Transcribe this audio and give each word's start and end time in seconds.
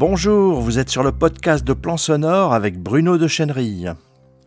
Bonjour, 0.00 0.62
vous 0.62 0.78
êtes 0.78 0.88
sur 0.88 1.02
le 1.02 1.12
podcast 1.12 1.62
de 1.62 1.74
Plan 1.74 1.98
Sonore 1.98 2.54
avec 2.54 2.82
Bruno 2.82 3.18
de 3.18 3.28
Chenerille. 3.28 3.92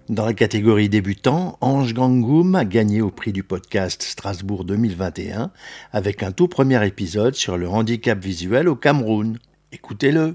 Dans 0.09 0.25
la 0.25 0.33
catégorie 0.33 0.89
débutant, 0.89 1.59
Ange 1.61 1.93
Gangoum 1.93 2.55
a 2.55 2.65
gagné 2.65 3.03
au 3.03 3.11
prix 3.11 3.33
du 3.33 3.43
podcast 3.43 4.01
Strasbourg 4.01 4.65
2021 4.65 5.51
avec 5.91 6.23
un 6.23 6.31
tout 6.31 6.47
premier 6.47 6.83
épisode 6.87 7.35
sur 7.35 7.55
le 7.55 7.69
handicap 7.69 8.19
visuel 8.19 8.67
au 8.67 8.75
Cameroun. 8.75 9.37
Écoutez-le. 9.71 10.33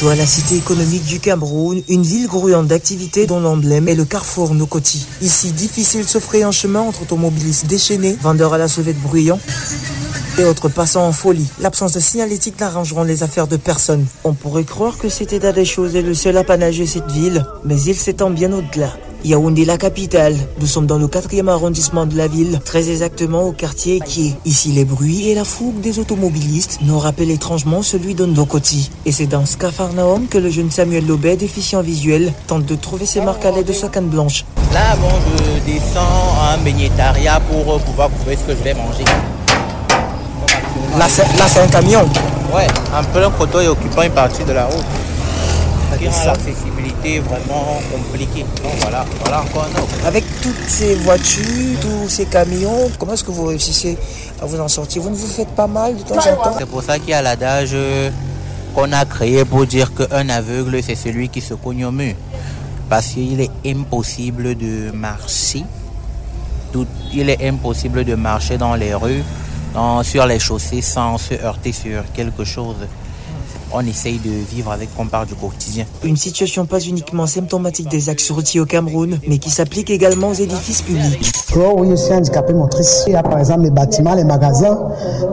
Dans 0.00 0.14
la 0.14 0.24
cité 0.24 0.56
économique 0.56 1.04
du 1.04 1.18
Cameroun, 1.18 1.82
une 1.88 2.02
ville 2.04 2.28
grouillante 2.28 2.68
d'activités 2.68 3.26
dont 3.26 3.40
l'emblème 3.40 3.88
est 3.88 3.96
le 3.96 4.04
carrefour 4.04 4.54
Nokoti. 4.54 5.04
Ici, 5.22 5.50
difficile 5.50 6.02
de 6.02 6.08
se 6.08 6.20
frayer 6.20 6.44
un 6.44 6.52
chemin 6.52 6.82
entre 6.82 7.02
automobilistes 7.02 7.66
déchaînés, 7.66 8.16
vendeurs 8.20 8.54
à 8.54 8.58
la 8.58 8.68
sauvette 8.68 9.00
bruyants 9.00 9.40
et 10.38 10.44
autres 10.44 10.68
passants 10.68 11.06
en 11.06 11.12
folie. 11.12 11.48
L'absence 11.60 11.92
de 11.92 12.00
signalétique 12.00 12.58
n'arrangeront 12.60 13.02
les 13.02 13.22
affaires 13.22 13.46
de 13.46 13.56
personne. 13.56 14.06
On 14.24 14.34
pourrait 14.34 14.64
croire 14.64 14.98
que 14.98 15.08
cet 15.08 15.32
état 15.32 15.52
des 15.52 15.64
choses 15.64 15.96
est 15.96 16.02
le 16.02 16.14
seul 16.14 16.36
apanage 16.36 16.78
de 16.78 16.84
cette 16.84 17.10
ville, 17.10 17.44
mais 17.64 17.80
il 17.80 17.94
s'étend 17.94 18.30
bien 18.30 18.52
au-delà. 18.52 18.92
Yaoundé, 19.24 19.64
la 19.64 19.78
capitale. 19.78 20.36
Nous 20.60 20.66
sommes 20.66 20.86
dans 20.86 20.98
le 20.98 21.06
quatrième 21.06 21.48
arrondissement 21.48 22.06
de 22.06 22.16
la 22.16 22.26
ville, 22.26 22.60
très 22.64 22.90
exactement 22.90 23.42
au 23.44 23.52
quartier 23.52 24.00
qui 24.00 24.28
est. 24.28 24.34
Ici, 24.44 24.72
les 24.72 24.84
bruits 24.84 25.28
et 25.28 25.34
la 25.36 25.44
fougue 25.44 25.80
des 25.80 26.00
automobilistes 26.00 26.80
nous 26.82 26.98
rappellent 26.98 27.30
étrangement 27.30 27.82
celui 27.82 28.14
de 28.14 28.26
Ndokoti. 28.26 28.90
Et 29.06 29.12
c'est 29.12 29.26
dans 29.26 29.46
ce 29.46 29.56
cafarnaum 29.56 30.26
que 30.26 30.38
le 30.38 30.50
jeune 30.50 30.72
Samuel 30.72 31.06
Lobet, 31.06 31.36
déficient 31.36 31.82
visuel, 31.82 32.32
tente 32.48 32.66
de 32.66 32.74
trouver 32.74 33.06
ses 33.06 33.20
marques 33.20 33.44
à 33.44 33.52
l'aide 33.52 33.66
de 33.66 33.72
sa 33.72 33.88
canne 33.88 34.08
blanche. 34.08 34.44
Là, 34.72 34.96
bon, 34.96 35.08
je 35.36 35.72
descends 35.72 36.00
à 36.40 36.54
un 36.54 37.40
pour 37.40 37.80
pouvoir 37.80 38.10
trouver 38.10 38.36
ce 38.36 38.52
que 38.52 38.58
je 38.58 38.64
vais 38.64 38.74
manger. 38.74 39.04
Là, 40.98 41.06
c'est 41.08 41.60
un 41.60 41.66
camion. 41.68 42.08
Ouais, 42.54 42.66
un 42.94 43.02
peu 43.04 43.24
un 43.24 43.30
fauteuil 43.30 43.68
occupant 43.68 44.02
une 44.02 44.12
partie 44.12 44.44
de 44.44 44.52
la 44.52 44.66
route. 44.66 44.84
Qui 45.98 46.08
rend 46.08 46.24
l'accessibilité 46.24 47.20
vraiment 47.20 47.80
compliquée. 47.92 48.46
Donc 48.62 48.72
voilà, 48.80 49.04
voilà 49.20 49.42
encore 49.42 49.64
un 49.64 49.78
autre. 49.78 50.06
Avec 50.06 50.24
toutes 50.40 50.66
ces 50.66 50.94
voitures, 50.96 51.78
tous 51.80 52.08
ces 52.08 52.24
camions, 52.24 52.90
comment 52.98 53.12
est-ce 53.12 53.24
que 53.24 53.30
vous 53.30 53.44
réussissez 53.46 53.98
à 54.40 54.46
vous 54.46 54.58
en 54.58 54.68
sortir? 54.68 55.02
Vous 55.02 55.10
ne 55.10 55.14
vous 55.14 55.26
faites 55.26 55.50
pas 55.50 55.66
mal 55.66 55.96
de 55.96 56.02
temps 56.02 56.16
en 56.16 56.36
temps? 56.42 56.56
C'est 56.58 56.66
pour 56.66 56.82
ça 56.82 56.98
qu'il 56.98 57.10
y 57.10 57.14
a 57.14 57.22
l'adage 57.22 57.76
qu'on 58.74 58.90
a 58.90 59.04
créé 59.04 59.44
pour 59.44 59.66
dire 59.66 59.92
qu'un 59.94 60.28
aveugle, 60.30 60.82
c'est 60.82 60.94
celui 60.94 61.28
qui 61.28 61.42
se 61.42 61.54
cogne 61.54 61.84
au 61.84 61.92
mur. 61.92 62.14
Parce 62.88 63.08
qu'il 63.08 63.40
est 63.40 63.50
impossible 63.66 64.54
de 64.56 64.90
marcher. 64.92 65.64
Tout, 66.72 66.86
il 67.12 67.28
est 67.28 67.46
impossible 67.46 68.04
de 68.04 68.14
marcher 68.14 68.56
dans 68.56 68.74
les 68.74 68.94
rues 68.94 69.22
sur 70.02 70.26
les 70.26 70.38
chaussées 70.38 70.82
sans 70.82 71.18
se 71.18 71.34
heurter 71.34 71.72
sur 71.72 72.02
quelque 72.12 72.44
chose. 72.44 72.76
On 73.74 73.86
essaye 73.86 74.18
de 74.18 74.30
vivre 74.30 74.70
avec 74.70 74.94
qu'on 74.94 75.06
part 75.06 75.24
du 75.24 75.34
quotidien. 75.34 75.86
Une 76.04 76.16
situation 76.16 76.66
pas 76.66 76.80
uniquement 76.80 77.26
symptomatique 77.26 77.88
des 77.88 78.10
axes 78.10 78.30
routiers 78.30 78.60
au 78.60 78.66
Cameroun, 78.66 79.18
mais 79.26 79.38
qui 79.38 79.48
s'applique 79.48 79.88
également 79.88 80.28
aux 80.28 80.34
édifices 80.34 80.82
publics. 80.82 81.32
Oh 81.56 81.76
oui, 81.78 81.88
je 81.90 81.96
suis 81.96 82.12
handicapé 82.12 82.52
motrice. 82.52 83.04
Il 83.06 83.14
y 83.14 83.16
a 83.16 83.22
par 83.22 83.38
exemple 83.38 83.62
les 83.62 83.70
bâtiments, 83.70 84.14
les 84.14 84.24
magasins, 84.24 84.78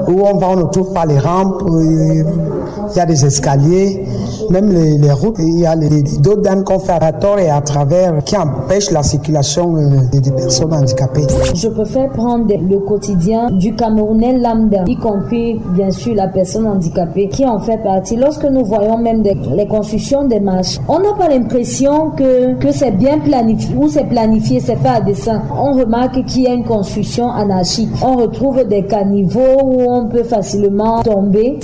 où 0.07 0.21
on 0.25 0.37
va, 0.37 0.49
on 0.49 0.55
ne 0.55 0.63
trouve 0.71 0.93
pas 0.93 1.05
les 1.05 1.19
rampes, 1.19 1.63
il 1.67 2.97
y 2.97 2.99
a 2.99 3.05
des 3.05 3.25
escaliers, 3.25 4.05
même 4.49 4.69
les, 4.69 5.11
routes, 5.11 5.37
il 5.39 5.59
y 5.59 5.65
a 5.65 5.75
les, 5.75 6.01
dos 6.19 6.35
d'un 6.35 6.63
conférateur 6.63 7.39
et 7.39 7.49
à 7.49 7.61
travers 7.61 8.23
qui 8.23 8.35
empêchent 8.35 8.91
la 8.91 9.03
circulation 9.03 9.75
euh, 9.75 10.19
des, 10.19 10.31
personnes 10.31 10.73
handicapées. 10.73 11.27
Je 11.53 11.67
préfère 11.67 12.09
prendre 12.09 12.45
le 12.47 12.79
quotidien 12.79 13.49
du 13.51 13.75
Camerounais 13.75 14.37
lambda, 14.37 14.85
y 14.87 14.95
compris 14.95 15.59
bien 15.75 15.91
sûr 15.91 16.15
la 16.15 16.27
personne 16.27 16.67
handicapée 16.67 17.29
qui 17.29 17.45
en 17.45 17.59
fait 17.59 17.77
partie 17.83 18.15
lorsque 18.29 18.43
nous 18.43 18.63
voyons 18.63 18.99
même 18.99 19.23
les 19.23 19.67
constructions 19.67 20.23
des 20.25 20.39
marches, 20.39 20.77
on 20.87 20.99
n'a 20.99 21.13
pas 21.13 21.29
l'impression 21.29 22.11
que, 22.11 22.53
que 22.59 22.71
c'est 22.71 22.91
bien 22.91 23.17
planifié 23.17 23.73
ou 23.75 23.89
c'est 23.89 24.03
planifié, 24.03 24.59
c'est 24.59 24.75
fait 24.75 24.87
à 24.87 25.01
dessin. 25.01 25.41
On 25.51 25.73
remarque 25.73 26.23
qu'il 26.25 26.43
y 26.43 26.47
a 26.47 26.53
une 26.53 26.63
construction 26.63 27.31
anarchique. 27.31 27.89
On 28.03 28.17
retrouve 28.17 28.63
des 28.65 28.85
caniveaux 28.85 29.57
où 29.63 29.81
on 29.89 30.07
peut 30.09 30.23
facilement 30.23 31.01
tomber. 31.01 31.57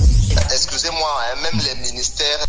Excusez-moi, 0.52 1.12
hein, 1.22 1.38
même 1.44 1.62
les 1.62 1.88
ministères 1.88 2.45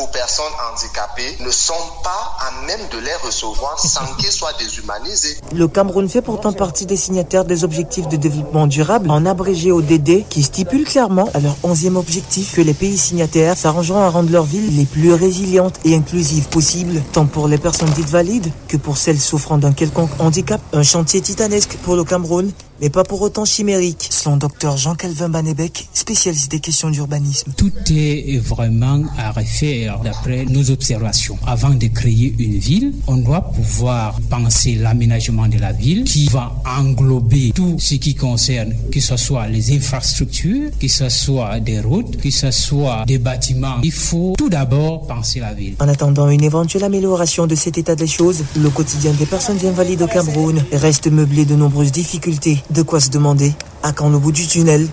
pour 0.00 0.10
personnes 0.10 0.44
handicapées 0.72 1.36
ne 1.44 1.50
sont 1.50 1.74
pas 2.02 2.34
à 2.40 2.66
même 2.66 2.88
de 2.90 2.96
les 3.04 3.14
recevoir 3.22 3.78
sans 3.78 4.14
qu'ils 4.18 4.32
soient 4.32 4.54
déshumanisés. 4.58 5.36
Le 5.54 5.68
Cameroun 5.68 6.08
fait 6.08 6.22
pourtant 6.22 6.54
partie 6.54 6.86
des 6.86 6.96
signataires 6.96 7.44
des 7.44 7.64
objectifs 7.64 8.08
de 8.08 8.16
développement 8.16 8.66
durable 8.66 9.10
en 9.10 9.26
abrégé 9.26 9.72
ODD 9.72 10.26
qui 10.30 10.42
stipule 10.42 10.84
clairement 10.84 11.28
à 11.34 11.40
leur 11.40 11.54
onzième 11.64 11.98
objectif 11.98 12.54
que 12.54 12.62
les 12.62 12.72
pays 12.72 12.96
signataires 12.96 13.58
s'arrangeront 13.58 14.00
à 14.00 14.08
rendre 14.08 14.30
leurs 14.30 14.44
villes 14.44 14.74
les 14.74 14.86
plus 14.86 15.12
résilientes 15.12 15.78
et 15.84 15.94
inclusives 15.94 16.48
possibles, 16.48 17.02
tant 17.12 17.26
pour 17.26 17.46
les 17.46 17.58
personnes 17.58 17.90
dites 17.90 18.08
valides 18.08 18.50
que 18.68 18.78
pour 18.78 18.96
celles 18.96 19.20
souffrant 19.20 19.58
d'un 19.58 19.72
quelconque 19.72 20.18
handicap. 20.18 20.62
Un 20.72 20.82
chantier 20.82 21.20
titanesque 21.20 21.76
pour 21.82 21.94
le 21.94 22.04
Cameroun 22.04 22.50
mais 22.80 22.90
pas 22.90 23.04
pour 23.04 23.20
autant 23.22 23.44
chimérique, 23.44 24.08
selon 24.10 24.36
docteur 24.36 24.76
Jean-Calvin 24.76 25.28
Banebec, 25.28 25.88
spécialiste 25.92 26.50
des 26.50 26.60
questions 26.60 26.90
d'urbanisme. 26.90 27.52
Tout 27.56 27.72
est 27.90 28.38
vraiment 28.38 29.02
à 29.18 29.32
refaire 29.32 30.00
d'après 30.00 30.44
nos 30.46 30.70
observations. 30.70 31.38
Avant 31.46 31.70
de 31.70 31.86
créer 31.86 32.34
une 32.38 32.58
ville, 32.58 32.94
on 33.06 33.16
doit 33.16 33.42
pouvoir 33.42 34.20
penser 34.30 34.74
l'aménagement 34.74 35.46
de 35.46 35.58
la 35.58 35.72
ville 35.72 36.04
qui 36.04 36.26
va 36.26 36.52
englober 36.78 37.52
tout 37.54 37.76
ce 37.78 37.94
qui 37.94 38.14
concerne, 38.14 38.74
que 38.90 39.00
ce 39.00 39.16
soit 39.16 39.46
les 39.48 39.74
infrastructures, 39.76 40.70
que 40.78 40.88
ce 40.88 41.08
soit 41.08 41.60
des 41.60 41.80
routes, 41.80 42.16
que 42.16 42.30
ce 42.30 42.50
soit 42.50 43.04
des 43.06 43.18
bâtiments. 43.18 43.76
Il 43.82 43.92
faut 43.92 44.34
tout 44.38 44.48
d'abord 44.48 45.06
penser 45.06 45.40
la 45.40 45.52
ville. 45.52 45.74
En 45.80 45.88
attendant 45.88 46.28
une 46.28 46.44
éventuelle 46.44 46.84
amélioration 46.84 47.46
de 47.46 47.54
cet 47.54 47.78
état 47.78 47.94
des 47.94 48.06
choses, 48.06 48.44
le 48.56 48.70
quotidien 48.70 49.12
des 49.12 49.26
personnes 49.26 49.58
invalides 49.64 50.02
au 50.02 50.06
Cameroun 50.06 50.62
reste 50.72 51.08
meublé 51.08 51.44
de 51.44 51.54
nombreuses 51.54 51.92
difficultés 51.92 52.62
de 52.70 52.82
quoi 52.82 53.00
se 53.00 53.10
demander 53.10 53.52
à 53.82 53.92
quand 53.92 54.08
le 54.08 54.18
bout 54.18 54.32
du 54.32 54.46
tunnel? 54.46 54.86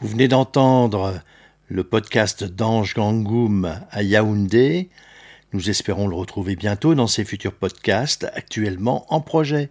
Vous 0.00 0.08
venez 0.08 0.28
d'entendre 0.28 1.20
le 1.68 1.84
podcast 1.84 2.44
d'Ange 2.44 2.94
Gangoum 2.94 3.80
à 3.90 4.02
Yaoundé. 4.02 4.88
Nous 5.52 5.70
espérons 5.70 6.08
le 6.08 6.16
retrouver 6.16 6.56
bientôt 6.56 6.94
dans 6.94 7.06
ses 7.06 7.24
futurs 7.24 7.54
podcasts 7.54 8.26
actuellement 8.34 9.06
en 9.12 9.20
projet. 9.20 9.70